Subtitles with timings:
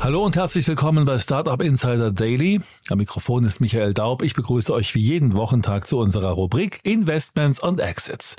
[0.00, 2.60] Hallo und herzlich willkommen bei Startup Insider Daily.
[2.88, 4.22] Am Mikrofon ist Michael Daub.
[4.22, 8.36] Ich begrüße euch wie jeden Wochentag zu unserer Rubrik Investments und Exits.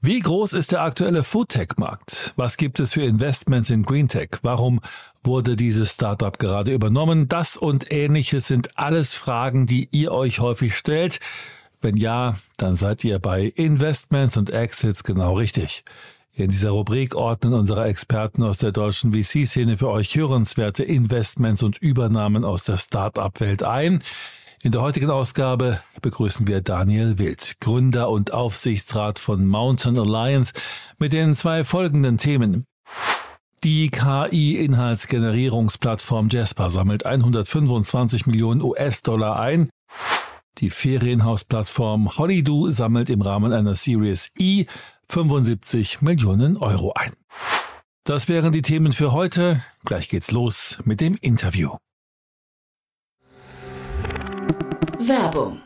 [0.00, 2.34] Wie groß ist der aktuelle Foodtech-Markt?
[2.34, 4.30] Was gibt es für Investments in Greentech?
[4.42, 4.80] Warum
[5.22, 7.28] wurde dieses Startup gerade übernommen?
[7.28, 11.20] Das und ähnliches sind alles Fragen, die ihr euch häufig stellt.
[11.80, 15.84] Wenn ja, dann seid ihr bei Investments und Exits genau richtig.
[16.38, 21.78] In dieser Rubrik ordnen unsere Experten aus der deutschen VC-Szene für euch hörenswerte Investments und
[21.78, 24.02] Übernahmen aus der Start-up-Welt ein.
[24.62, 30.52] In der heutigen Ausgabe begrüßen wir Daniel Wild, Gründer und Aufsichtsrat von Mountain Alliance,
[30.98, 32.66] mit den zwei folgenden Themen.
[33.64, 39.70] Die KI-Inhaltsgenerierungsplattform Jasper sammelt 125 Millionen US-Dollar ein.
[40.58, 44.64] Die Ferienhausplattform Hollydo sammelt im Rahmen einer Series E
[45.08, 47.12] 75 Millionen Euro ein.
[48.04, 49.62] Das wären die Themen für heute.
[49.84, 51.72] Gleich geht's los mit dem Interview.
[54.98, 55.65] Werbung.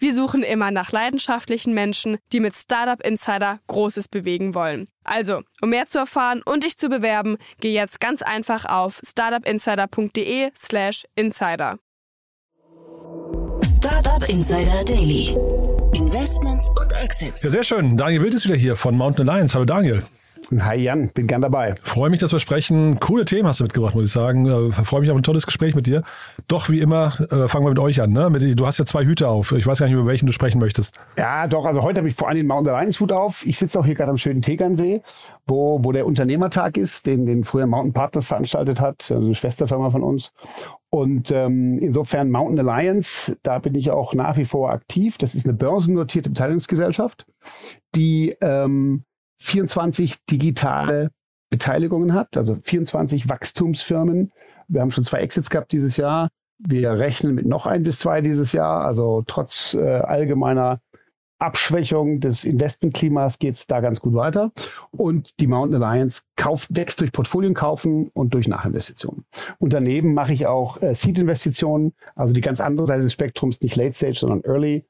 [0.01, 4.87] Wir suchen immer nach leidenschaftlichen Menschen, die mit Startup Insider Großes bewegen wollen.
[5.03, 11.05] Also, um mehr zu erfahren und dich zu bewerben, geh jetzt ganz einfach auf startupinsider.de/slash
[11.13, 11.77] insider.
[13.77, 15.35] Startup Insider Daily.
[15.93, 17.43] Investments und Exits.
[17.43, 17.95] Ja, sehr schön.
[17.95, 19.53] Daniel Wild ist wieder hier von Mountain Alliance.
[19.53, 20.01] Hallo Daniel.
[20.59, 21.75] Hi Jan, bin gern dabei.
[21.83, 22.99] Freue mich, dass wir sprechen.
[22.99, 24.45] Coole Themen hast du mitgebracht, muss ich sagen.
[24.45, 26.03] Äh, freue mich auf ein tolles Gespräch mit dir.
[26.47, 28.11] Doch, wie immer, äh, fangen wir mit euch an.
[28.11, 28.29] Ne?
[28.55, 29.53] Du hast ja zwei Hüte auf.
[29.53, 30.95] Ich weiß gar nicht, über welchen du sprechen möchtest.
[31.17, 31.65] Ja, doch.
[31.65, 33.45] Also heute habe ich vor allem den Mountain Alliance Hut auf.
[33.45, 35.01] Ich sitze auch hier gerade am schönen Tegernsee,
[35.47, 40.03] wo, wo der Unternehmertag ist, den, den früher Mountain Partners veranstaltet hat, eine Schwesterfirma von
[40.03, 40.31] uns.
[40.89, 45.17] Und ähm, insofern Mountain Alliance, da bin ich auch nach wie vor aktiv.
[45.17, 47.25] Das ist eine börsennotierte Beteiligungsgesellschaft,
[47.95, 49.03] die ähm,
[49.41, 51.11] 24 digitale
[51.49, 54.31] Beteiligungen hat, also 24 Wachstumsfirmen.
[54.67, 56.29] Wir haben schon zwei Exits gehabt dieses Jahr.
[56.59, 58.85] Wir rechnen mit noch ein bis zwei dieses Jahr.
[58.85, 60.79] Also trotz äh, allgemeiner
[61.39, 64.51] Abschwächung des Investmentklimas geht es da ganz gut weiter.
[64.91, 69.25] Und die Mountain Alliance kauft, wächst durch Portfolien kaufen und durch Nachinvestitionen.
[69.57, 73.75] Und daneben mache ich auch äh, Seed-Investitionen, also die ganz andere Seite des Spektrums, nicht
[73.75, 74.85] Late Stage, sondern Early.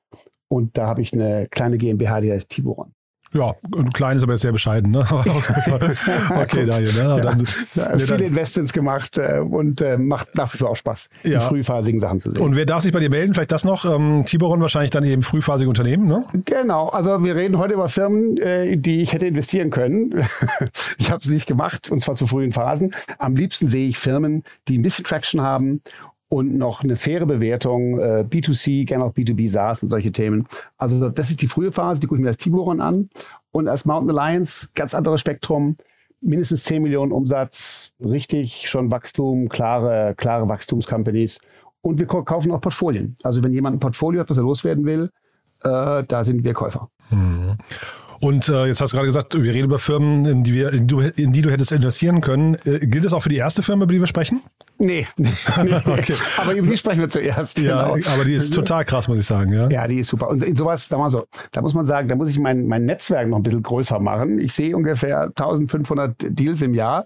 [0.50, 2.94] Und da habe ich eine kleine GmbH, die heißt Tiburon.
[3.34, 3.54] Ja,
[3.94, 4.92] klein ist aber sehr bescheiden.
[4.92, 5.00] Ne?
[5.10, 6.92] okay, Daniel.
[6.94, 7.22] Ne?
[7.22, 11.10] Dann, ja, viele dann, Investments gemacht äh, und äh, macht nach wie vor auch Spaß,
[11.24, 11.36] ja.
[11.36, 12.42] in frühphasigen Sachen zu sehen.
[12.42, 13.34] Und wer darf sich bei dir melden?
[13.34, 13.86] Vielleicht das noch?
[13.86, 16.26] Ähm, Tiboron wahrscheinlich dann eben frühphasige Unternehmen, ne?
[16.46, 16.90] Genau.
[16.90, 20.26] Also wir reden heute über Firmen, äh, die ich hätte investieren können.
[20.98, 22.94] ich habe es nicht gemacht, und zwar zu frühen Phasen.
[23.18, 25.82] Am liebsten sehe ich Firmen, die ein bisschen Traction haben
[26.32, 30.48] und noch eine faire Bewertung, äh, B2C, gerne auch B2B SaaS und solche Themen.
[30.78, 33.10] Also das ist die frühe Phase, die gucke ich mir als Tiburon an.
[33.52, 35.76] Und als Mountain Alliance, ganz anderes Spektrum,
[36.22, 41.42] mindestens 10 Millionen Umsatz, richtig schon Wachstum, klare, klare Wachstumscompanies.
[41.82, 43.18] Und wir kaufen auch Portfolien.
[43.24, 45.10] Also wenn jemand ein Portfolio hat, was er loswerden will,
[45.66, 46.90] äh, da sind wir Käufer.
[47.10, 47.58] Mhm.
[48.22, 50.88] Und äh, jetzt hast du gerade gesagt, wir reden über Firmen, in die, wir, in,
[50.88, 52.56] du, in die du hättest investieren können.
[52.64, 54.42] Äh, gilt das auch für die erste Firma, über die wir sprechen?
[54.82, 55.30] Nee, nee,
[55.86, 56.16] okay.
[56.38, 57.60] aber über die sprechen wir zuerst.
[57.60, 58.12] Ja, genau.
[58.14, 59.54] aber die ist total krass, muss ich sagen.
[59.54, 60.28] Ja, ja die ist super.
[60.28, 62.86] Und in sowas, da mal so, da muss man sagen, da muss ich mein, mein
[62.86, 64.40] Netzwerk noch ein bisschen größer machen.
[64.40, 67.06] Ich sehe ungefähr 1500 Deals im Jahr,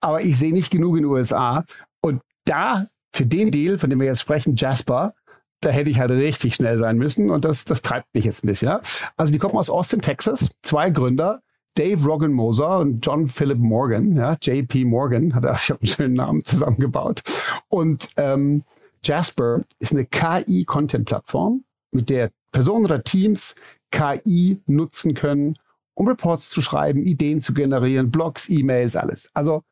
[0.00, 1.64] aber ich sehe nicht genug in den USA.
[2.00, 5.14] Und da, für den Deal, von dem wir jetzt sprechen, Jasper,
[5.60, 8.48] da hätte ich halt richtig schnell sein müssen und das, das treibt mich jetzt ein
[8.48, 8.66] bisschen.
[8.66, 8.80] Ja?
[9.16, 11.40] Also die kommen aus Austin, Texas, zwei Gründer,
[11.74, 15.88] Dave Roggan Moser und John Philip Morgan, ja, JP Morgan, hat er, ich habe einen
[15.88, 17.22] schönen Namen zusammengebaut.
[17.68, 18.64] Und ähm,
[19.02, 23.54] Jasper ist eine KI-Content-Plattform, mit der Personen oder Teams
[23.90, 25.56] KI nutzen können,
[25.94, 29.28] um Reports zu schreiben, Ideen zu generieren, Blogs, E-Mails, alles.
[29.34, 29.62] Also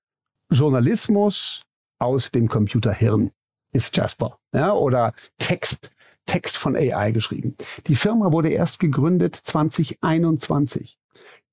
[0.51, 1.63] Journalismus
[1.99, 3.31] aus dem Computerhirn
[3.73, 4.39] ist Jasper.
[4.55, 5.95] Ja, oder Text,
[6.27, 7.57] Text von AI geschrieben.
[7.87, 11.00] Die Firma wurde erst gegründet 2021.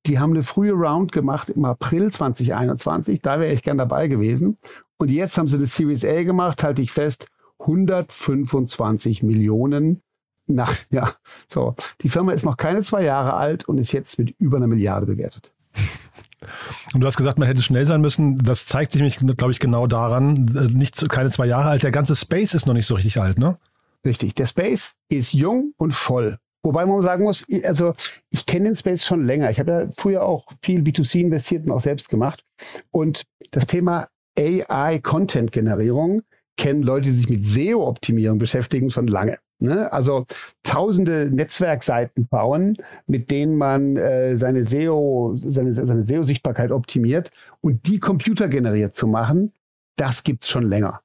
[0.08, 3.22] Die haben eine frühe Round gemacht im April 2021.
[3.22, 4.58] Da wäre ich gern dabei gewesen.
[4.98, 7.28] Und jetzt haben sie eine Series A gemacht, halte ich fest,
[7.60, 10.02] 125 Millionen
[10.48, 11.14] nach, ja,
[11.48, 11.76] so.
[12.02, 15.06] Die Firma ist noch keine zwei Jahre alt und ist jetzt mit über einer Milliarde
[15.06, 15.52] bewertet.
[16.94, 18.38] Und du hast gesagt, man hätte schnell sein müssen.
[18.38, 20.48] Das zeigt sich glaube ich, genau daran.
[20.56, 21.82] Äh, nicht keine zwei Jahre alt.
[21.82, 23.58] Der ganze Space ist noch nicht so richtig alt, ne?
[24.06, 24.36] Richtig.
[24.36, 26.38] Der Space ist jung und voll.
[26.68, 27.94] Wobei man sagen muss, also
[28.30, 29.50] ich kenne den Space schon länger.
[29.50, 32.44] Ich habe ja früher auch viel B2C investiert und auch selbst gemacht.
[32.92, 36.24] Und das Thema AI-Content-Generierung
[36.58, 39.38] kennen Leute, die sich mit SEO-Optimierung beschäftigen, schon lange.
[39.60, 39.94] Ne?
[39.94, 40.26] Also
[40.64, 42.76] tausende Netzwerkseiten bauen,
[43.06, 47.32] mit denen man äh, seine SEO, seine, seine SEO-Sichtbarkeit optimiert
[47.62, 49.54] und die computergeneriert zu machen,
[49.96, 51.00] das gibt's schon länger.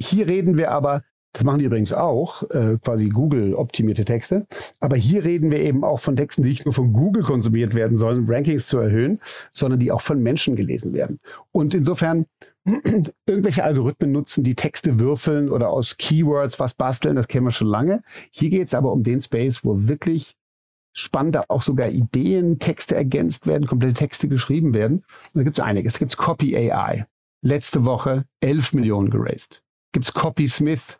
[0.00, 4.46] Hier reden wir aber, das machen die übrigens auch, äh, quasi Google-optimierte Texte,
[4.78, 7.96] aber hier reden wir eben auch von Texten, die nicht nur von Google konsumiert werden
[7.96, 9.20] sollen, Rankings zu erhöhen,
[9.50, 11.18] sondern die auch von Menschen gelesen werden.
[11.50, 12.26] Und insofern
[13.26, 17.66] irgendwelche Algorithmen nutzen, die Texte würfeln oder aus Keywords was basteln, das kennen wir schon
[17.66, 18.02] lange.
[18.30, 20.36] Hier geht es aber um den Space, wo wirklich
[20.92, 24.98] spannende auch sogar Ideen, Texte ergänzt werden, komplette Texte geschrieben werden.
[24.98, 25.94] Und da gibt es einiges.
[25.94, 27.06] Da gibt es Copy AI.
[27.42, 29.64] Letzte Woche 11 Millionen geraced.
[29.92, 30.98] Gibt es Copy Smith.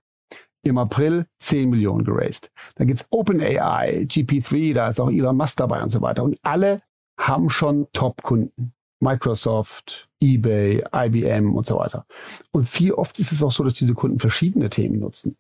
[0.64, 2.50] Im April 10 Millionen geraced.
[2.76, 6.24] Da gibt es OpenAI, GP3, da ist auch Elon Musk dabei und so weiter.
[6.24, 6.80] Und alle
[7.18, 8.72] haben schon Top-Kunden.
[9.00, 12.06] Microsoft, eBay, IBM und so weiter.
[12.52, 15.36] Und viel oft ist es auch so, dass diese Kunden verschiedene Themen nutzen.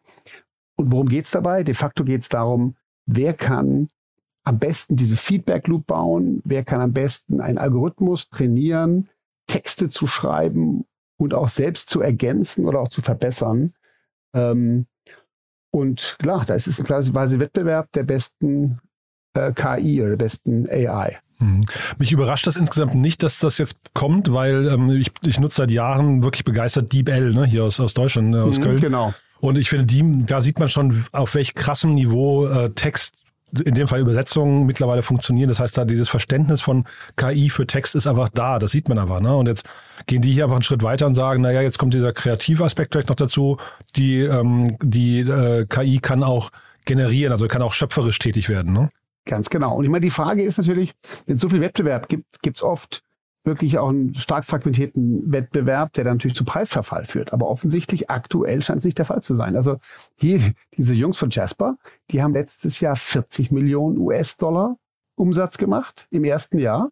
[0.76, 1.64] Und worum geht es dabei?
[1.64, 3.88] De facto geht es darum, wer kann
[4.44, 9.08] am besten diese Feedback Loop bauen, wer kann am besten einen Algorithmus trainieren,
[9.46, 10.84] Texte zu schreiben
[11.16, 13.72] und auch selbst zu ergänzen oder auch zu verbessern.
[14.34, 14.86] Ähm,
[15.74, 18.76] und klar, da ist es ein quasi Wettbewerb der besten
[19.34, 21.18] äh, KI oder der besten AI.
[21.40, 21.64] Mhm.
[21.98, 25.72] Mich überrascht das insgesamt nicht, dass das jetzt kommt, weil ähm, ich, ich nutze seit
[25.72, 28.80] Jahren wirklich begeistert DeepL, ne, hier aus, aus Deutschland, äh, aus mhm, Köln.
[28.80, 29.14] Genau.
[29.40, 33.24] Und ich finde, die, da sieht man schon, auf welch krassem Niveau äh, Text,
[33.60, 35.48] in dem Fall Übersetzungen mittlerweile funktionieren.
[35.48, 36.84] Das heißt, da dieses Verständnis von
[37.16, 38.58] KI für Text ist einfach da.
[38.58, 39.20] Das sieht man einfach.
[39.20, 39.36] Ne?
[39.36, 39.66] Und jetzt
[40.06, 42.92] gehen die hier einfach einen Schritt weiter und sagen, naja, jetzt kommt dieser kreative Aspekt
[42.92, 43.58] vielleicht noch dazu.
[43.96, 46.50] Die, ähm, die äh, KI kann auch
[46.84, 48.72] generieren, also kann auch schöpferisch tätig werden.
[48.72, 48.90] Ne?
[49.24, 49.76] Ganz genau.
[49.76, 50.94] Und ich meine, die Frage ist natürlich,
[51.26, 53.02] wenn es so viel Wettbewerb gibt, gibt es oft
[53.44, 57.32] wirklich auch einen stark fragmentierten Wettbewerb, der dann natürlich zu Preisverfall führt.
[57.32, 59.54] Aber offensichtlich aktuell scheint es nicht der Fall zu sein.
[59.54, 59.78] Also
[60.16, 60.40] hier,
[60.76, 61.76] diese Jungs von Jasper,
[62.10, 64.76] die haben letztes Jahr 40 Millionen US-Dollar
[65.16, 66.90] Umsatz gemacht im ersten Jahr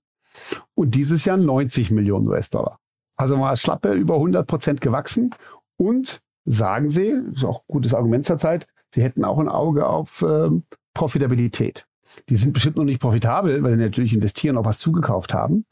[0.74, 2.78] und dieses Jahr 90 Millionen US-Dollar.
[3.16, 5.34] Also mal schlappe über 100 Prozent gewachsen
[5.76, 9.86] und sagen sie, ist auch ein gutes Argument zur Zeit, sie hätten auch ein Auge
[9.86, 10.50] auf äh,
[10.94, 11.86] Profitabilität.
[12.28, 15.64] Die sind bestimmt noch nicht profitabel, weil sie natürlich investieren, auch was zugekauft haben.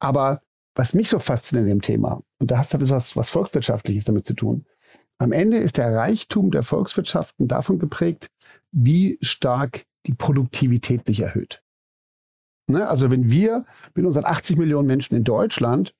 [0.00, 0.42] Aber
[0.74, 4.34] was mich so fasziniert in dem Thema, und das hat etwas was Volkswirtschaftliches damit zu
[4.34, 4.66] tun,
[5.18, 8.30] am Ende ist der Reichtum der Volkswirtschaften davon geprägt,
[8.72, 11.62] wie stark die Produktivität sich erhöht.
[12.66, 12.88] Ne?
[12.88, 15.94] Also wenn wir mit unseren 80 Millionen Menschen in Deutschland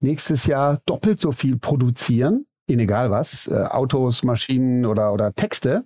[0.00, 5.84] nächstes Jahr doppelt so viel produzieren, in egal was, äh, Autos, Maschinen oder, oder Texte,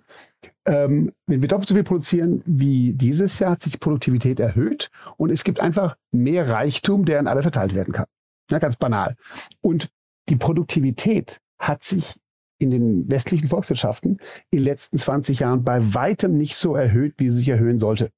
[0.67, 4.91] ähm, wenn wir doppelt so viel produzieren wie dieses Jahr, hat sich die Produktivität erhöht
[5.15, 8.05] und es gibt einfach mehr Reichtum, der an alle verteilt werden kann.
[8.51, 9.15] Ja, ganz banal.
[9.61, 9.89] Und
[10.29, 12.15] die Produktivität hat sich
[12.59, 17.29] in den westlichen Volkswirtschaften in den letzten 20 Jahren bei weitem nicht so erhöht, wie
[17.29, 18.09] sie sich erhöhen sollte.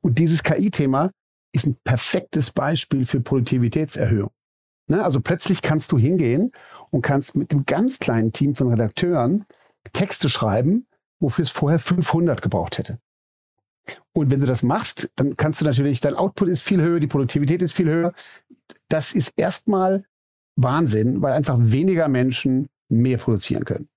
[0.00, 1.10] Und dieses KI-Thema
[1.52, 4.30] ist ein perfektes Beispiel für Produktivitätserhöhung.
[4.88, 5.04] Ne?
[5.04, 6.52] Also plötzlich kannst du hingehen
[6.90, 9.44] und kannst mit einem ganz kleinen Team von Redakteuren
[9.92, 10.86] Texte schreiben,
[11.20, 12.98] wofür es vorher 500 gebraucht hätte.
[14.12, 17.06] Und wenn du das machst, dann kannst du natürlich, dein Output ist viel höher, die
[17.06, 18.12] Produktivität ist viel höher.
[18.88, 20.04] Das ist erstmal
[20.56, 23.88] Wahnsinn, weil einfach weniger Menschen mehr produzieren können.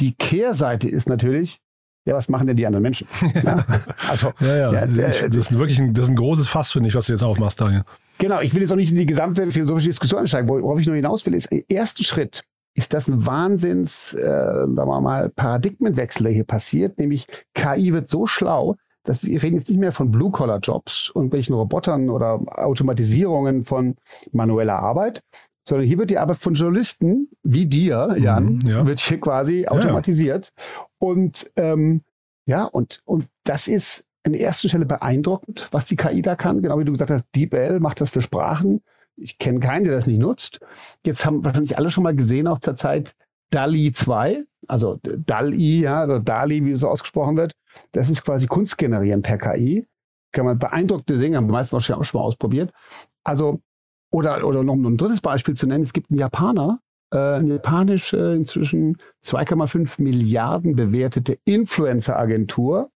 [0.00, 1.60] Die Kehrseite ist natürlich,
[2.04, 3.06] ja, was machen denn die anderen Menschen?
[3.44, 3.64] Ja,
[4.08, 4.72] also, ja, ja.
[4.72, 7.22] ja das ist wirklich ein, das ist ein großes Fass, finde ich, was du jetzt
[7.22, 7.84] aufmachst, Daniel.
[8.18, 10.48] Genau, ich will jetzt auch nicht in die gesamte philosophische Diskussion einsteigen.
[10.48, 12.42] Worauf ich nur hinaus will, ist, ersten Schritt
[12.78, 16.96] ist das ein Wahnsinns, äh, sagen wir mal, Paradigmenwechsel, der hier passiert.
[16.98, 22.08] Nämlich KI wird so schlau, dass wir reden jetzt nicht mehr von Blue-Collar-Jobs, irgendwelchen Robotern
[22.08, 23.96] oder Automatisierungen von
[24.30, 25.24] manueller Arbeit,
[25.66, 28.86] sondern hier wird die Arbeit von Journalisten wie dir, mhm, Jan, mhm, ja.
[28.86, 30.52] wird hier quasi automatisiert.
[30.56, 30.86] Ja.
[30.98, 32.02] Und ähm,
[32.46, 36.62] ja, und, und das ist an der ersten Stelle beeindruckend, was die KI da kann.
[36.62, 38.82] Genau wie du gesagt hast, DeepL macht das für Sprachen
[39.20, 40.60] ich kenne keinen, der das nicht nutzt.
[41.04, 43.14] Jetzt haben wahrscheinlich alle schon mal gesehen, auch zur Zeit
[43.50, 47.52] DALI 2, also DALI, ja, oder DALI, wie es ausgesprochen wird.
[47.92, 49.86] Das ist quasi Kunst generieren per KI.
[50.32, 52.72] Kann man beeindruckte Dinge, haben die meisten wahrscheinlich auch schon mal ausprobiert.
[53.24, 53.60] Also,
[54.10, 56.80] oder, oder noch ein drittes Beispiel zu nennen, es gibt einen Japaner,
[57.12, 62.90] äh, eine japanische, inzwischen 2,5 Milliarden bewertete Influencer-Agentur.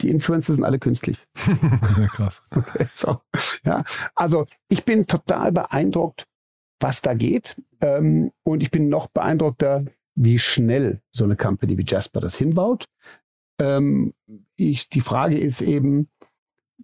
[0.00, 1.18] Die Influencer sind alle künstlich.
[2.08, 2.42] Krass.
[2.50, 3.20] Okay, so.
[3.64, 3.84] ja,
[4.14, 6.26] also ich bin total beeindruckt,
[6.80, 7.56] was da geht.
[7.80, 9.84] Ähm, und ich bin noch beeindruckter,
[10.16, 12.86] wie schnell so eine Company wie Jasper das hinbaut.
[13.60, 14.14] Ähm,
[14.56, 16.08] ich, die Frage ist eben,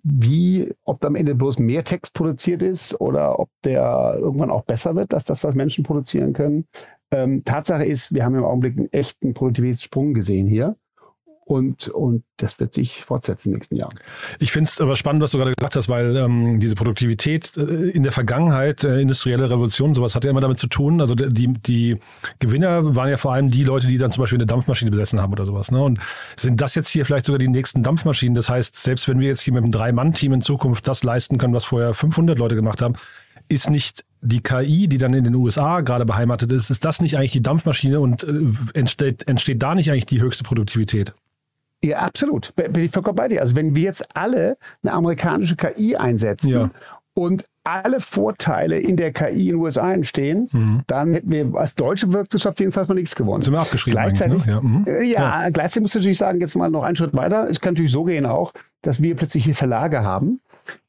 [0.03, 4.65] wie, ob da am Ende bloß mehr Text produziert ist oder ob der irgendwann auch
[4.65, 6.67] besser wird, als das, was Menschen produzieren können.
[7.11, 10.77] Ähm, Tatsache ist, wir haben im Augenblick einen echten Produktivitätssprung gesehen hier.
[11.45, 13.95] Und, und das wird sich fortsetzen in den nächsten Jahren.
[14.39, 17.91] Ich finde es aber spannend, was du gerade gesagt hast, weil ähm, diese Produktivität äh,
[17.91, 21.01] in der Vergangenheit, äh, industrielle Revolution, sowas hat ja immer damit zu tun.
[21.01, 21.99] Also die, die
[22.39, 25.33] Gewinner waren ja vor allem die Leute, die dann zum Beispiel eine Dampfmaschine besessen haben
[25.33, 25.73] oder sowas.
[25.73, 25.83] Ne?
[25.83, 25.99] Und
[26.37, 28.37] sind das jetzt hier vielleicht sogar die nächsten Dampfmaschinen?
[28.37, 31.55] Das heißt, selbst wenn wir jetzt hier mit einem Drei-Mann-Team in Zukunft das leisten können,
[31.55, 32.95] was vorher 500 Leute gemacht haben,
[33.49, 37.17] ist nicht die KI, die dann in den USA gerade beheimatet ist, ist das nicht
[37.17, 41.13] eigentlich die Dampfmaschine und äh, entsteht, entsteht da nicht eigentlich die höchste Produktivität?
[41.83, 42.55] Ja, absolut.
[42.57, 43.41] Bin ich vollkommen bei dir.
[43.41, 46.71] Also wenn wir jetzt alle eine amerikanische KI einsetzen Ja.
[47.15, 52.11] und alle Vorteile in der KI in den USA entstehen, dann hätten wir als deutsche
[52.13, 53.43] Wirtschaft jedenfalls mal nichts gewonnen.
[53.43, 54.53] Sind wir abgeschrieben Gleichzeitig, ne?
[54.53, 54.85] Ja, mhm.
[54.87, 57.49] äh, ja, gleichzeitig muss ich natürlich sagen, jetzt mal noch einen Schritt weiter.
[57.49, 60.41] Es kann natürlich so gehen auch, dass wir plötzlich hier Verlage haben,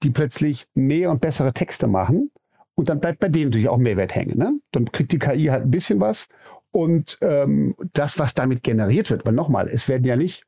[0.03, 2.31] die plötzlich mehr und bessere Texte machen.
[2.75, 4.37] Und dann bleibt bei denen natürlich auch Mehrwert hängen.
[4.37, 4.53] Ne?
[4.71, 6.27] Dann kriegt die KI halt ein bisschen was.
[6.71, 10.45] Und ähm, das, was damit generiert wird, weil nochmal, es werden ja nicht,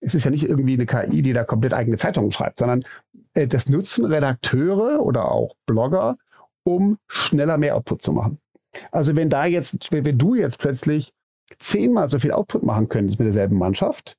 [0.00, 2.82] es ist ja nicht irgendwie eine KI, die da komplett eigene Zeitungen schreibt, sondern
[3.34, 6.16] äh, das nutzen Redakteure oder auch Blogger,
[6.64, 8.38] um schneller mehr Output zu machen.
[8.92, 11.12] Also wenn da jetzt, wenn, wenn du jetzt plötzlich
[11.58, 14.16] zehnmal so viel Output machen könntest mit derselben Mannschaft,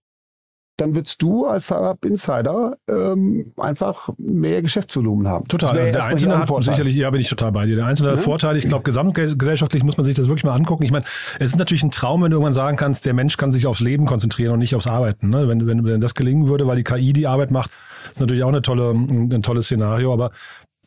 [0.81, 5.47] dann würdest du als Startup Insider ähm, einfach mehr Geschäftsvolumen haben.
[5.47, 5.77] Total.
[5.77, 6.73] Also der Einzelne ein hat Vorteil.
[6.73, 7.75] sicherlich, ja, bin ich total bei dir.
[7.75, 8.23] Der Einzelne hat Ja.
[8.23, 8.57] Vorteile.
[8.57, 10.83] Ich glaube, gesamtgesellschaftlich muss man sich das wirklich mal angucken.
[10.83, 11.05] Ich meine,
[11.39, 13.79] es ist natürlich ein Traum, wenn du irgendwann sagen kannst, der Mensch kann sich aufs
[13.79, 15.29] Leben konzentrieren und nicht aufs Arbeiten.
[15.29, 15.47] Ne?
[15.47, 17.69] Wenn, wenn, wenn das gelingen würde, weil die KI die Arbeit macht,
[18.09, 20.11] ist natürlich auch eine tolle, ein tolles Szenario.
[20.11, 20.31] Aber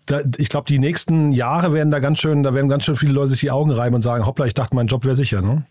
[0.07, 3.13] da, ich glaube, die nächsten Jahre werden da ganz schön, da werden ganz schön viele
[3.13, 5.41] Leute sich die Augen reiben und sagen, hoppla, ich dachte, mein Job wäre sicher.
[5.41, 5.65] Ne?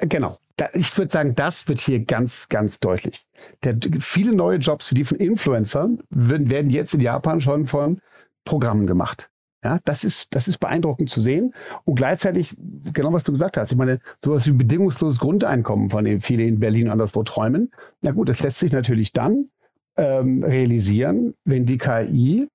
[0.00, 0.38] Genau.
[0.74, 3.26] Ich würde sagen, das wird hier ganz, ganz deutlich.
[3.62, 8.00] Der, viele neue Jobs, die von Influencern, werden, werden jetzt in Japan schon von
[8.44, 9.30] Programmen gemacht.
[9.64, 11.52] Ja, das ist, das ist beeindruckend zu sehen.
[11.84, 12.56] Und gleichzeitig,
[12.92, 16.60] genau was du gesagt hast, ich meine, sowas wie bedingungsloses Grundeinkommen, von dem viele in
[16.60, 17.72] Berlin und anderswo träumen.
[18.00, 19.50] Na gut, das lässt sich natürlich dann
[19.96, 22.48] ähm, realisieren, wenn die KI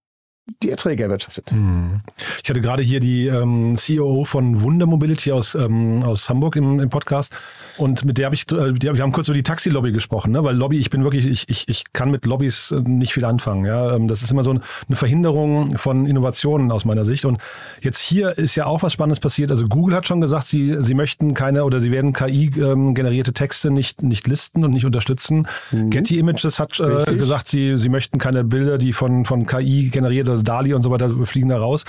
[0.61, 1.51] die Erträge erwirtschaftet.
[1.51, 2.01] Hm.
[2.43, 6.79] Ich hatte gerade hier die ähm, CEO von Wunder Mobility aus, ähm, aus Hamburg im,
[6.79, 7.35] im Podcast
[7.77, 10.43] und mit der habe ich, äh, wir haben kurz über die Taxi-Lobby gesprochen, ne?
[10.43, 13.65] weil Lobby, ich bin wirklich, ich, ich, ich kann mit Lobbys äh, nicht viel anfangen.
[13.65, 13.95] Ja?
[13.95, 17.25] Ähm, Das ist immer so ein- eine Verhinderung von Innovationen aus meiner Sicht.
[17.25, 17.39] Und
[17.81, 19.49] jetzt hier ist ja auch was Spannendes passiert.
[19.51, 24.03] Also Google hat schon gesagt, sie, sie möchten keine oder sie werden KI-generierte Texte nicht,
[24.03, 25.47] nicht listen und nicht unterstützen.
[25.71, 30.29] Getty Images hat äh, gesagt, sie, sie möchten keine Bilder, die von, von KI generiert,
[30.29, 31.85] also DALI und so weiter, fliegen da raus.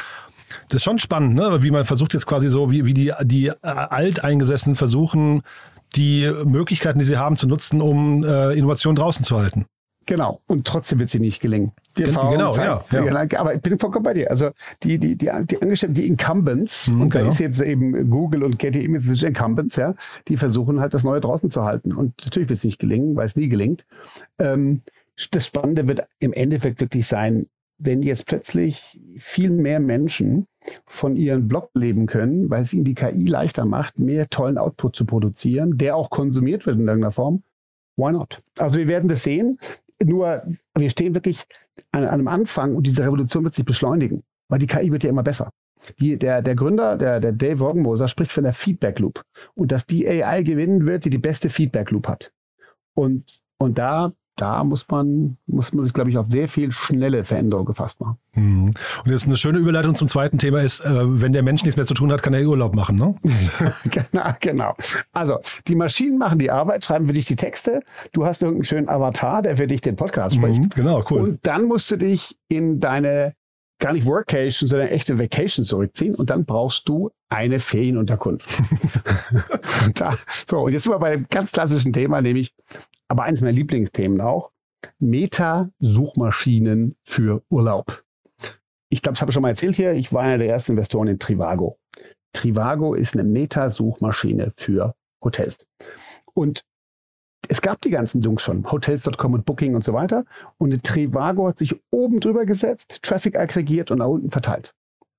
[0.68, 1.62] Das ist schon spannend, ne?
[1.62, 5.42] wie man versucht jetzt quasi so, wie, wie die, die äh, Alteingesessenen versuchen,
[5.96, 9.66] die Möglichkeiten, die sie haben, zu nutzen, um äh, Innovation draußen zu halten.
[10.06, 10.40] Genau.
[10.46, 11.72] Und trotzdem wird sie nicht gelingen.
[11.96, 13.40] Die Gen- Erfahrung genau, zeigt- ja, ja.
[13.40, 14.30] Aber ich bin vollkommen bei dir.
[14.30, 14.50] Also
[14.82, 17.32] die, die, die, die Angestellten, die Incumbents, Mhm, und da genau.
[17.32, 19.94] ist jetzt eben Google und Getty Images Incumbents, ja,
[20.28, 21.94] die versuchen halt das Neue draußen zu halten.
[21.94, 23.86] Und natürlich wird es nicht gelingen, weil es nie gelingt.
[24.38, 24.82] Ähm,
[25.30, 27.46] das Spannende wird im Endeffekt wirklich sein,
[27.78, 30.46] wenn jetzt plötzlich viel mehr Menschen
[30.86, 34.96] von ihren Blog leben können, weil es ihnen die KI leichter macht, mehr tollen Output
[34.96, 37.42] zu produzieren, der auch konsumiert wird in irgendeiner Form.
[37.96, 38.42] Why not?
[38.58, 39.58] Also wir werden das sehen.
[40.02, 40.42] Nur
[40.74, 41.44] wir stehen wirklich
[41.92, 45.10] an, an einem Anfang und diese Revolution wird sich beschleunigen, weil die KI wird ja
[45.10, 45.50] immer besser.
[46.00, 49.22] Die, der, der Gründer, der, der Dave Roggenmoser, spricht von der Feedback Loop
[49.54, 52.32] und dass die AI gewinnen wird, die die beste Feedback Loop hat.
[52.94, 57.24] Und, und da, da muss man, muss man sich, glaube ich, auf sehr viel schnelle
[57.24, 58.18] Veränderungen gefasst machen.
[58.34, 58.72] Mhm.
[59.04, 61.86] Und jetzt eine schöne Überleitung zum zweiten Thema ist, äh, wenn der Mensch nichts mehr
[61.86, 63.14] zu tun hat, kann er Urlaub machen, ne?
[63.84, 64.74] genau, genau.
[65.12, 65.38] Also,
[65.68, 67.82] die Maschinen machen die Arbeit, schreiben für dich die Texte.
[68.12, 70.62] Du hast irgendeinen schönen Avatar, der für dich den Podcast spricht.
[70.62, 71.20] Mhm, genau, cool.
[71.20, 73.34] Und dann musst du dich in deine,
[73.78, 76.16] gar nicht Workation, sondern echte Vacation zurückziehen.
[76.16, 78.48] Und dann brauchst du eine Ferienunterkunft.
[79.84, 80.16] und da,
[80.48, 82.52] so, und jetzt sind wir bei einem ganz klassischen Thema, nämlich,
[83.08, 84.50] aber eines meiner Lieblingsthemen auch,
[84.98, 88.04] Meta-Suchmaschinen für Urlaub.
[88.88, 89.92] Ich glaube, das habe ich schon mal erzählt hier.
[89.92, 91.78] Ich war einer der ersten Investoren in Trivago.
[92.32, 95.56] Trivago ist eine Meta-Suchmaschine für Hotels.
[96.34, 96.64] Und
[97.48, 100.24] es gab die ganzen Dunks schon, Hotels.com und Booking und so weiter.
[100.58, 104.74] Und Trivago hat sich oben drüber gesetzt, Traffic aggregiert und nach unten verteilt.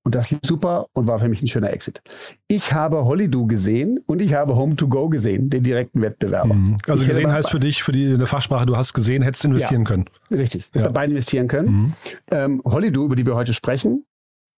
[0.05, 2.01] Und das lief super und war für mich ein schöner Exit.
[2.47, 6.53] Ich habe Hollydo gesehen und ich habe Home2Go gesehen, den direkten Wettbewerber.
[6.53, 6.77] Mhm.
[6.87, 9.81] Also ich gesehen heißt für dich, für die eine Fachsprache, du hast gesehen, hättest investieren
[9.81, 10.05] ja, können.
[10.29, 10.83] Richtig, ja.
[10.83, 11.67] dabei investieren können.
[11.67, 11.93] Mhm.
[12.29, 14.05] Ähm, Hollydo, über die wir heute sprechen,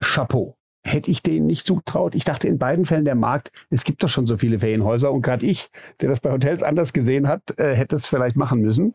[0.03, 0.57] Chapeau.
[0.85, 2.13] Hätte ich denen nicht zugetraut.
[2.13, 5.21] Ich dachte in beiden Fällen der Markt, es gibt doch schon so viele Ferienhäuser und
[5.21, 5.69] gerade ich,
[6.01, 8.93] der das bei Hotels anders gesehen hat, äh, hätte es vielleicht machen müssen.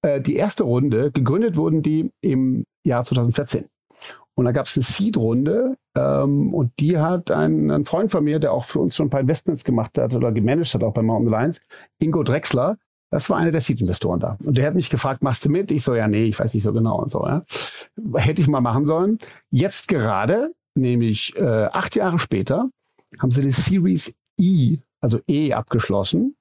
[0.00, 3.66] Äh, die erste Runde, gegründet wurden die im Jahr 2014.
[4.34, 8.38] Und da gab es eine Seed-Runde ähm, und die hat ein, ein, Freund von mir,
[8.38, 11.02] der auch für uns schon ein paar Investments gemacht hat oder gemanagt hat, auch bei
[11.02, 11.60] Mountain Alliance,
[11.98, 12.78] Ingo Drexler,
[13.10, 14.38] das war einer der Seed-Investoren da.
[14.44, 15.70] Und der hat mich gefragt, machst du mit?
[15.72, 17.26] Ich so, ja, nee, ich weiß nicht so genau und so.
[17.26, 17.44] Ja.
[18.14, 19.18] Hätte ich mal machen sollen.
[19.50, 22.70] Jetzt gerade, nämlich äh, acht Jahre später,
[23.18, 26.36] haben sie eine Series E, also E abgeschlossen,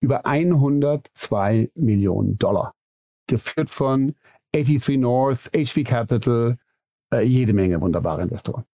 [0.00, 2.72] über 102 Millionen Dollar.
[3.26, 4.14] Geführt von
[4.54, 6.56] 83 North, HV Capital,
[7.14, 8.64] äh, jede Menge wunderbare Investoren.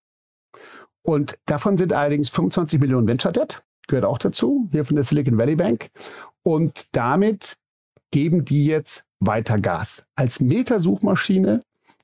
[1.03, 5.39] Und davon sind allerdings 25 Millionen Venture Debt, gehört auch dazu, hier von der Silicon
[5.39, 5.91] Valley Bank.
[6.43, 7.57] Und damit
[8.11, 10.05] geben die jetzt weiter Gas.
[10.15, 11.63] Als Metasuchmaschine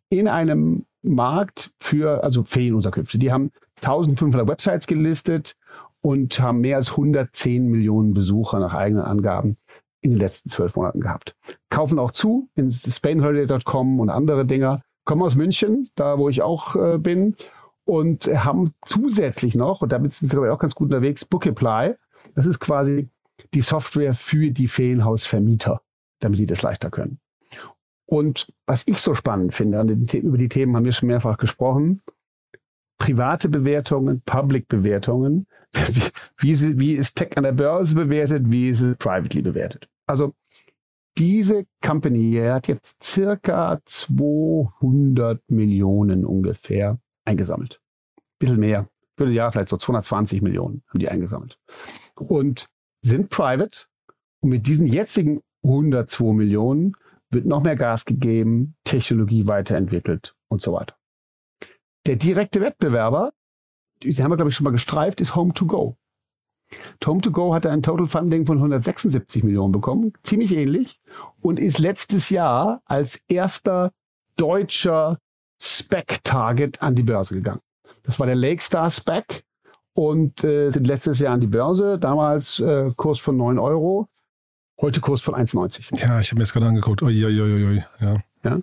[0.08, 3.18] in einem Markt für, also Ferienunterkünfte.
[3.18, 3.52] Die haben
[3.82, 5.56] 1500 Websites gelistet
[6.00, 9.56] und haben mehr als 110 Millionen Besucher nach eigenen Angaben
[10.00, 11.34] in den letzten zwölf Monaten gehabt.
[11.70, 16.76] Kaufen auch zu in SpainHoliday.com und andere Dinger komme aus München, da wo ich auch
[16.76, 17.34] äh, bin,
[17.86, 21.94] und haben zusätzlich noch, und damit sind sie glaube ich auch ganz gut unterwegs, Bookapply.
[22.34, 23.08] Das ist quasi
[23.54, 25.80] die Software für die Ferienhausvermieter,
[26.20, 27.20] damit die das leichter können.
[28.06, 32.02] Und was ich so spannend finde, über die Themen haben wir schon mehrfach gesprochen,
[32.98, 35.46] private Bewertungen, Public-Bewertungen,
[36.38, 39.88] wie, wie, wie ist Tech an der Börse bewertet, wie ist es privately bewertet.
[40.06, 40.34] Also
[41.18, 47.80] diese Company hat jetzt circa 200 Millionen ungefähr eingesammelt.
[48.38, 48.88] bisschen mehr.
[49.16, 51.58] Würde ja vielleicht so 220 Millionen haben die eingesammelt.
[52.14, 52.68] Und
[53.02, 53.86] sind private.
[54.40, 56.92] Und mit diesen jetzigen 102 Millionen
[57.30, 60.96] wird noch mehr Gas gegeben, Technologie weiterentwickelt und so weiter.
[62.06, 63.32] Der direkte Wettbewerber,
[64.02, 65.34] den haben wir glaube ich schon mal gestreift, ist
[67.02, 67.04] Home2Go.
[67.04, 71.00] Home2Go hatte ein Total Funding von 176 Millionen bekommen, ziemlich ähnlich,
[71.40, 73.92] und ist letztes Jahr als erster
[74.36, 75.18] deutscher
[75.60, 77.60] Spec-Target an die Börse gegangen.
[78.02, 79.44] Das war der Lakestar Spec
[79.94, 84.08] und äh, sind letztes Jahr an die Börse, damals äh, Kurs von 9 Euro,
[84.80, 85.98] heute Kurs von 1,90.
[85.98, 87.02] Ja, ich habe mir das gerade angeguckt.
[87.02, 87.84] Ui, ui, ui, ui.
[88.00, 88.16] Ja.
[88.44, 88.58] ja.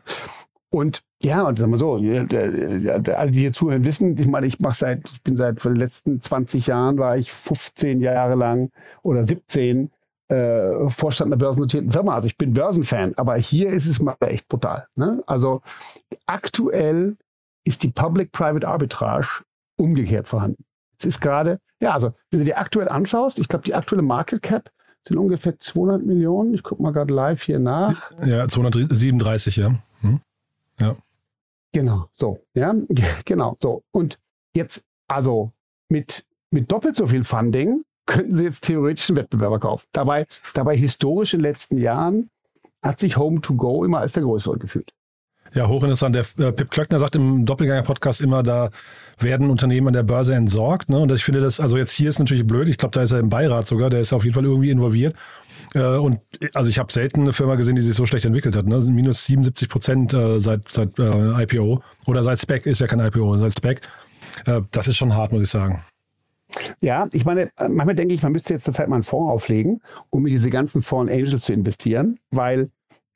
[0.74, 4.76] Und ja, und sagen wir so, alle, die hier zuhören, wissen, ich meine, ich mache
[4.76, 8.72] seit, ich bin seit den letzten 20 Jahren, war ich 15 Jahre lang
[9.04, 9.92] oder 17
[10.30, 12.16] äh, Vorstand einer börsennotierten Firma.
[12.16, 14.88] Also ich bin Börsenfan, aber hier ist es mal echt brutal.
[14.96, 15.22] Ne?
[15.28, 15.62] Also
[16.26, 17.18] aktuell
[17.66, 19.44] ist die Public-Private Arbitrage
[19.78, 20.66] umgekehrt vorhanden.
[20.98, 24.42] Es ist gerade, ja, also wenn du dir aktuell anschaust, ich glaube, die aktuelle Market
[24.42, 24.72] Cap
[25.08, 26.56] sind ungefähr 200 Millionen.
[26.56, 28.10] Ich gucke mal gerade live hier nach.
[28.26, 29.76] Ja, 237, ja.
[30.84, 30.98] Ja.
[31.72, 32.76] Genau, so, ja,
[33.26, 33.84] genau, so.
[33.92, 34.20] Und
[34.56, 35.52] jetzt, also
[35.90, 39.86] mit, mit doppelt so viel Funding könnten sie jetzt theoretisch einen Wettbewerber kaufen.
[39.94, 42.30] Dabei, dabei historisch in den letzten Jahren
[42.82, 44.94] hat sich Home to Go immer als der größere gefühlt.
[45.54, 46.16] Ja, hochinteressant.
[46.16, 48.70] Der äh, Pip Klöckner sagt im Doppelgänger-Podcast immer, da
[49.20, 50.90] werden Unternehmen an der Börse entsorgt.
[50.90, 50.98] Ne?
[50.98, 52.68] Und ich finde das, also jetzt hier ist natürlich blöd.
[52.68, 53.92] Ich glaube, da ist er im Beirat sogar.
[53.92, 55.16] Der ist auf jeden Fall irgendwie involviert.
[55.76, 56.20] Äh, und
[56.56, 58.66] also ich habe selten eine Firma gesehen, die sich so schlecht entwickelt hat.
[58.66, 58.80] Ne?
[58.80, 61.84] Minus 77 Prozent äh, seit, seit äh, IPO.
[62.08, 63.82] Oder seit Spec ist ja kein IPO, seit Spec.
[64.48, 65.84] Äh, das ist schon hart, muss ich sagen.
[66.82, 69.82] Ja, ich meine, manchmal denke ich, man müsste jetzt zur Zeit mal einen Fonds auflegen,
[70.12, 72.70] um in diese ganzen Fallen Angels zu investieren, weil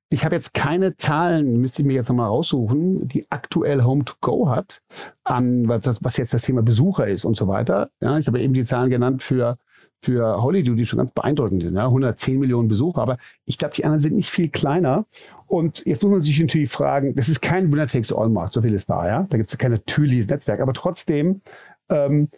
[0.10, 4.14] ich habe jetzt keine Zahlen, müsste ich mir jetzt nochmal raussuchen, die aktuell Home to
[4.22, 4.82] Go hat,
[5.24, 7.90] an was, das, was jetzt das Thema Besucher ist und so weiter.
[8.02, 9.58] Ja, ich habe eben die Zahlen genannt für
[10.02, 11.76] für Holiday, die schon ganz beeindruckend sind.
[11.76, 11.86] Ja?
[11.86, 15.06] 110 Millionen Besucher, aber ich glaube, die anderen sind nicht viel kleiner.
[15.48, 19.08] Und jetzt muss man sich natürlich fragen, das ist kein Winner-Takes-All-Markt, so viel ist da,
[19.08, 19.28] ja.
[19.30, 21.42] Da gibt es kein natürliches Netzwerk, aber trotzdem,
[21.90, 22.30] ähm,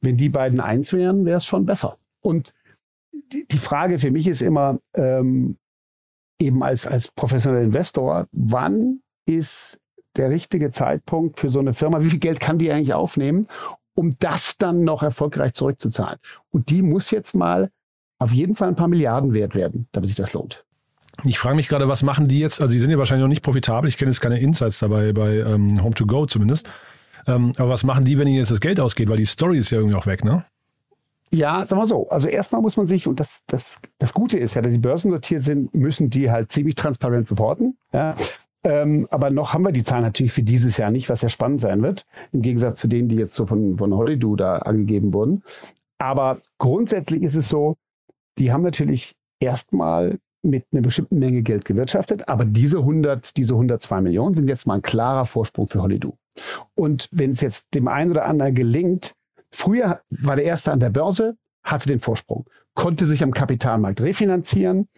[0.00, 1.96] wenn die beiden eins wären, wäre es schon besser.
[2.20, 2.52] Und
[3.32, 5.56] die, die Frage für mich ist immer, ähm,
[6.38, 9.80] eben als, als professioneller Investor, wann ist
[10.16, 12.00] der richtige Zeitpunkt für so eine Firma?
[12.00, 13.48] Wie viel Geld kann die eigentlich aufnehmen?
[13.96, 16.18] um das dann noch erfolgreich zurückzuzahlen.
[16.50, 17.70] Und die muss jetzt mal
[18.18, 20.64] auf jeden Fall ein paar Milliarden wert werden, damit sich das lohnt.
[21.24, 22.60] Ich frage mich gerade, was machen die jetzt?
[22.60, 23.88] Also, die sind ja wahrscheinlich noch nicht profitabel.
[23.88, 26.68] Ich kenne jetzt keine Insights dabei bei ähm, Home to Go zumindest.
[27.26, 29.08] Ähm, aber was machen die, wenn ihnen jetzt das Geld ausgeht?
[29.08, 30.44] Weil die Story ist ja irgendwie auch weg, ne?
[31.30, 32.08] Ja, sagen wir so.
[32.08, 35.10] Also erstmal muss man sich, und das, das, das Gute ist ja, dass die Börsen
[35.10, 37.76] sortiert sind, müssen die halt ziemlich transparent reporten.
[37.92, 38.14] Ja.
[38.64, 41.60] Ähm, aber noch haben wir die Zahlen natürlich für dieses Jahr nicht, was ja spannend
[41.60, 45.42] sein wird, im Gegensatz zu denen, die jetzt so von, von Hollywood da angegeben wurden.
[45.98, 47.76] Aber grundsätzlich ist es so,
[48.38, 54.00] die haben natürlich erstmal mit einer bestimmten Menge Geld gewirtschaftet, aber diese 100, diese 102
[54.00, 56.14] Millionen sind jetzt mal ein klarer Vorsprung für Hollywood.
[56.74, 59.14] Und wenn es jetzt dem einen oder anderen gelingt,
[59.56, 64.88] früher war der Erste an der Börse, hatte den Vorsprung, konnte sich am Kapitalmarkt refinanzieren.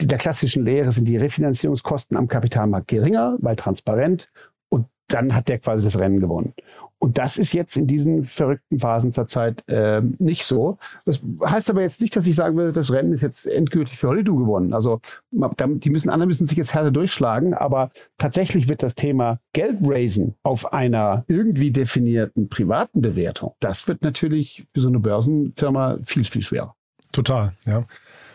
[0.00, 4.30] Der klassischen Lehre sind die Refinanzierungskosten am Kapitalmarkt geringer, weil transparent.
[4.68, 6.54] Und dann hat der quasi das Rennen gewonnen.
[7.00, 10.78] Und das ist jetzt in diesen verrückten Phasen zurzeit äh, nicht so.
[11.04, 14.08] Das heißt aber jetzt nicht, dass ich sagen würde, das Rennen ist jetzt endgültig für
[14.08, 14.72] Hollywood gewonnen.
[14.72, 20.34] Also die müssen anderen müssen sich jetzt härter durchschlagen, aber tatsächlich wird das Thema Geldraisen
[20.42, 26.42] auf einer irgendwie definierten privaten Bewertung, das wird natürlich für so eine Börsenfirma viel, viel
[26.42, 26.74] schwerer.
[27.12, 27.84] Total, ja.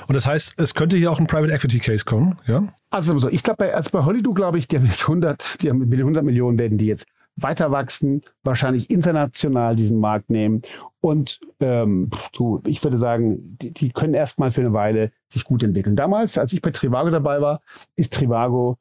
[0.07, 2.63] Und das heißt, es könnte hier auch ein Private Equity Case kommen, ja?
[2.89, 5.69] Also so, ich glaube, bei, also bei Hollywood glaube ich, die haben jetzt 100, die
[5.69, 10.61] haben mit 100 Millionen werden die jetzt weiter wachsen, wahrscheinlich international diesen Markt nehmen.
[11.01, 15.63] Und ähm, du, ich würde sagen, die, die können erstmal für eine Weile sich gut
[15.63, 15.95] entwickeln.
[15.95, 17.61] Damals, als ich bei Trivago dabei war,
[17.95, 18.77] ist Trivago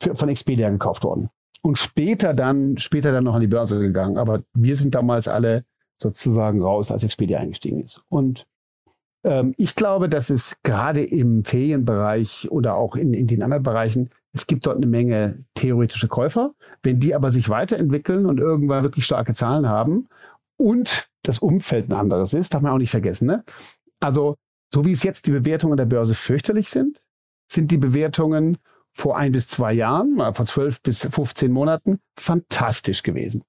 [0.00, 1.30] für, von Expedia gekauft worden.
[1.62, 4.18] Und später dann, später dann noch an die Börse gegangen.
[4.18, 5.64] Aber wir sind damals alle
[6.00, 8.04] sozusagen raus, als Expedia eingestiegen ist.
[8.08, 8.46] Und
[9.24, 14.10] ähm, ich glaube, dass es gerade im Ferienbereich oder auch in, in den anderen Bereichen
[14.34, 16.54] es gibt dort eine Menge theoretische Käufer.
[16.82, 20.08] Wenn die aber sich weiterentwickeln und irgendwann wirklich starke Zahlen haben
[20.56, 23.26] und das Umfeld ein anderes ist, darf man auch nicht vergessen.
[23.26, 23.44] Ne?
[24.00, 24.34] Also,
[24.72, 27.00] so wie es jetzt die Bewertungen der Börse fürchterlich sind,
[27.50, 28.58] sind die Bewertungen
[28.92, 33.44] vor ein bis zwei Jahren, vor zwölf bis 15 Monaten, fantastisch gewesen.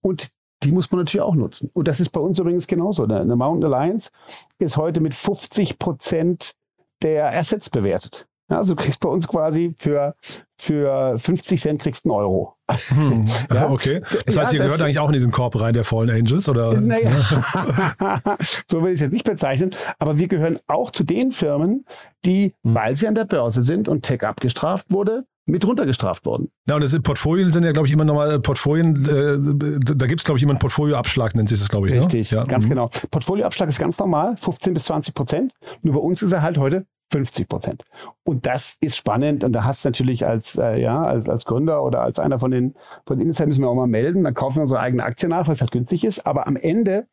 [0.00, 0.30] Und
[0.62, 1.70] die muss man natürlich auch nutzen.
[1.74, 3.04] Und das ist bei uns übrigens genauso.
[3.04, 4.10] Eine Mountain Alliance
[4.58, 6.54] ist heute mit 50 Prozent
[7.02, 8.26] der Assets bewertet.
[8.50, 10.14] Ja, also du kriegst bei uns quasi für,
[10.58, 12.56] für 50 Cent kriegst einen Euro.
[12.88, 13.70] Hm, ja?
[13.70, 14.02] Okay.
[14.26, 16.78] Das heißt, ja, ihr gehört eigentlich auch in diesen Korb rein der Fallen Angels, oder?
[16.78, 17.10] Naja,
[18.68, 19.70] so will ich es jetzt nicht bezeichnen.
[19.98, 21.86] Aber wir gehören auch zu den Firmen,
[22.26, 22.74] die, hm.
[22.74, 26.50] weil sie an der Börse sind und Tech abgestraft wurde, mit runtergestraft worden.
[26.66, 30.24] Ja, und das Portfolien sind ja, glaube ich, immer nochmal Portfolien, äh, da gibt es,
[30.24, 31.94] glaube ich, immer einen Portfolioabschlag, nennt sich das, glaube ich.
[31.94, 32.00] Ne?
[32.00, 32.38] Richtig, ne?
[32.38, 32.44] ja.
[32.44, 32.70] ganz mhm.
[32.70, 32.90] genau.
[33.10, 35.52] Portfolioabschlag ist ganz normal, 15 bis 20 Prozent.
[35.82, 37.84] Nur bei uns ist er halt heute 50 Prozent.
[38.24, 39.44] Und das ist spannend.
[39.44, 42.50] Und da hast du natürlich als, äh, ja, als, als Gründer oder als einer von
[42.50, 42.74] den,
[43.06, 44.24] von den Insidern müssen wir auch mal melden.
[44.24, 46.26] Dann kaufen wir unsere eigene Aktie nach, weil es halt günstig ist.
[46.26, 47.06] Aber am Ende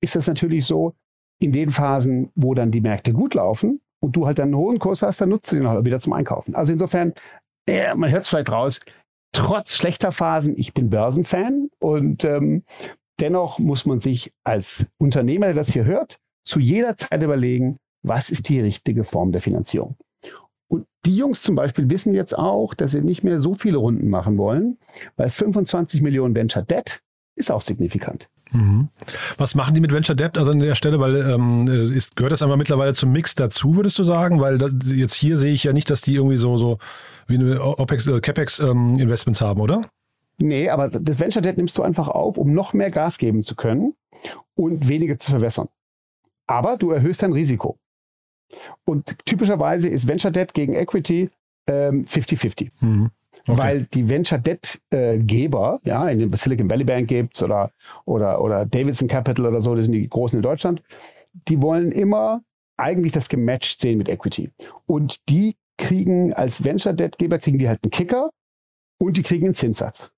[0.00, 0.94] ist das natürlich so,
[1.38, 4.78] in den Phasen, wo dann die Märkte gut laufen und du halt dann einen hohen
[4.78, 6.54] Kurs hast, dann nutzt du den halt wieder zum Einkaufen.
[6.54, 7.12] Also insofern,
[7.68, 8.80] äh, man hört es vielleicht raus,
[9.32, 12.62] trotz schlechter Phasen, ich bin Börsenfan und ähm,
[13.20, 18.30] dennoch muss man sich als Unternehmer, der das hier hört, zu jeder Zeit überlegen, was
[18.30, 19.96] ist die richtige Form der Finanzierung.
[20.68, 24.08] Und die Jungs zum Beispiel wissen jetzt auch, dass sie nicht mehr so viele Runden
[24.08, 24.78] machen wollen,
[25.16, 27.02] weil 25 Millionen Venture Debt
[27.34, 28.28] ist auch signifikant.
[28.52, 28.88] Mhm.
[29.38, 30.36] Was machen die mit Venture Debt?
[30.36, 33.98] Also an der Stelle, weil ähm, ist, gehört das einfach mittlerweile zum Mix dazu, würdest
[33.98, 34.40] du sagen?
[34.40, 36.78] Weil das, jetzt hier sehe ich ja nicht, dass die irgendwie so, so
[37.26, 39.82] wie eine OPEX, äh, CapEx ähm, Investments haben, oder?
[40.38, 43.54] Nee, aber das Venture Debt nimmst du einfach auf, um noch mehr Gas geben zu
[43.54, 43.94] können
[44.54, 45.68] und weniger zu verwässern.
[46.46, 47.78] Aber du erhöhst dein Risiko.
[48.84, 51.30] Und typischerweise ist Venture Debt gegen Equity
[51.68, 52.70] 50-50.
[52.82, 53.10] Ähm, mhm.
[53.48, 53.58] Okay.
[53.58, 57.72] Weil die Venture Debt äh, Geber, ja, in den Silicon Valley Bank gibt's oder,
[58.04, 60.82] oder, oder Davidson Capital oder so, das sind die großen in Deutschland,
[61.48, 62.42] die wollen immer
[62.76, 64.50] eigentlich das gematcht sehen mit Equity.
[64.86, 68.30] Und die kriegen als Venture Debt Geber kriegen die halt einen Kicker
[68.98, 70.11] und die kriegen einen Zinssatz.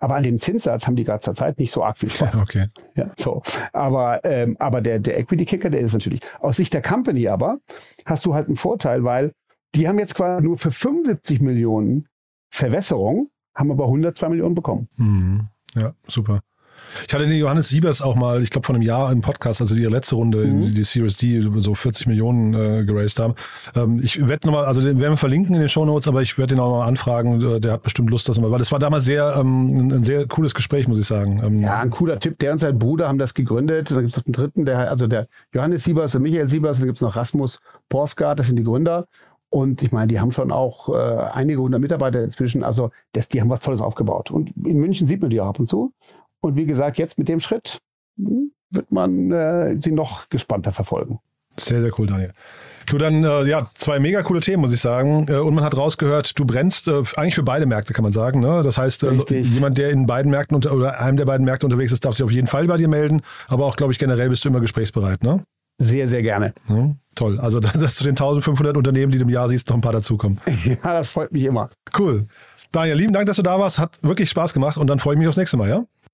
[0.00, 2.34] Aber an dem Zinssatz haben die gerade zur Zeit nicht so arg viel Spaß.
[2.36, 2.68] Okay.
[2.94, 3.42] Ja, so.
[3.72, 6.20] Aber, ähm, aber der, der Equity-Kicker, der ist natürlich.
[6.40, 7.58] Aus Sicht der Company aber
[8.04, 9.32] hast du halt einen Vorteil, weil
[9.74, 12.06] die haben jetzt quasi nur für 75 Millionen
[12.50, 14.88] Verwässerung, haben aber 102 Millionen bekommen.
[14.96, 15.48] Mhm.
[15.74, 16.40] Ja, super.
[17.06, 19.74] Ich hatte den Johannes Siebers auch mal, ich glaube vor einem Jahr im Podcast, also
[19.74, 20.72] die letzte Runde, mhm.
[20.72, 23.34] die Series D, so 40 Millionen äh, geraced haben.
[23.74, 26.38] Ähm, ich werde nochmal, also den werden wir verlinken in den Show Notes, aber ich
[26.38, 27.56] werde den auch mal anfragen.
[27.56, 30.26] Äh, der hat bestimmt Lust, das mal, weil das war damals sehr ähm, ein sehr
[30.26, 31.40] cooles Gespräch, muss ich sagen.
[31.44, 32.38] Ähm, ja, ein cooler Tipp.
[32.38, 33.90] Der und sein Bruder haben das gegründet.
[33.90, 36.86] Da gibt es noch einen dritten, der, also der Johannes Siebers und Michael Siebers, dann
[36.86, 39.06] gibt es noch Rasmus Porsgard, das sind die Gründer.
[39.48, 40.92] Und ich meine, die haben schon auch äh,
[41.32, 42.64] einige hundert Mitarbeiter inzwischen.
[42.64, 44.30] Also das, die haben was Tolles aufgebaut.
[44.30, 45.92] Und in München sieht man die auch ab und zu.
[46.40, 47.78] Und wie gesagt, jetzt mit dem Schritt
[48.18, 51.20] hm, wird man äh, sie noch gespannter verfolgen.
[51.58, 52.32] Sehr, sehr cool, Daniel.
[52.86, 55.26] Du dann, äh, ja, zwei mega coole Themen, muss ich sagen.
[55.28, 58.40] Äh, und man hat rausgehört, du brennst äh, eigentlich für beide Märkte, kann man sagen.
[58.40, 58.62] Ne?
[58.62, 61.92] Das heißt, äh, jemand, der in beiden Märkten unter, oder einem der beiden Märkte unterwegs
[61.92, 63.22] ist, darf sich auf jeden Fall bei dir melden.
[63.48, 65.42] Aber auch, glaube ich, generell bist du immer gesprächsbereit, ne?
[65.78, 66.54] Sehr, sehr gerne.
[66.66, 67.40] Hm, toll.
[67.40, 70.38] Also, dass zu den 1500 Unternehmen, die du im Jahr siehst, noch ein paar dazukommen.
[70.64, 71.70] Ja, das freut mich immer.
[71.98, 72.26] Cool.
[72.72, 73.78] Daniel, lieben Dank, dass du da warst.
[73.78, 75.84] Hat wirklich Spaß gemacht und dann freue ich mich aufs nächste Mal, ja?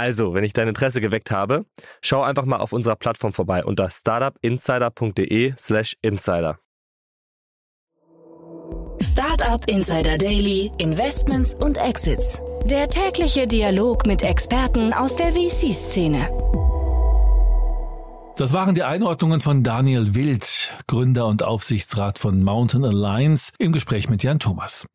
[0.00, 1.66] Also, wenn ich dein Interesse geweckt habe,
[2.00, 6.56] schau einfach mal auf unserer Plattform vorbei unter startupinsider.de/slash insider.
[9.02, 12.42] Startup Insider Daily, Investments und Exits.
[12.64, 16.30] Der tägliche Dialog mit Experten aus der VC-Szene.
[18.38, 24.08] Das waren die Einordnungen von Daniel Wild, Gründer und Aufsichtsrat von Mountain Alliance, im Gespräch
[24.08, 24.86] mit Jan Thomas.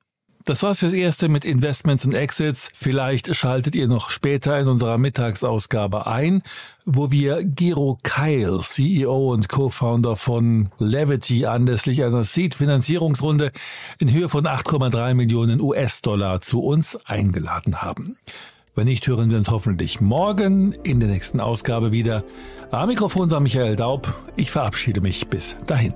[0.45, 2.69] Das war's fürs Erste mit Investments und Exits.
[2.75, 6.43] Vielleicht schaltet ihr noch später in unserer Mittagsausgabe ein,
[6.85, 13.51] wo wir Gero Keil, CEO und Co-Founder von Levity, anlässlich einer Seed-Finanzierungsrunde
[13.97, 18.15] in Höhe von 8,3 Millionen US-Dollar zu uns eingeladen haben.
[18.75, 22.23] Wenn nicht, hören wir uns hoffentlich morgen in der nächsten Ausgabe wieder.
[22.69, 24.13] Am Mikrofon war Michael Daub.
[24.35, 25.95] Ich verabschiede mich bis dahin.